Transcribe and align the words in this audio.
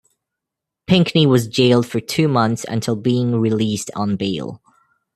Pinckney 0.87 1.27
was 1.27 1.45
jailed 1.47 1.85
for 1.85 1.99
two 1.99 2.27
months 2.27 2.65
until 2.67 2.95
being 2.95 3.35
released 3.39 3.91
on 3.95 4.15
bail. 4.15 4.59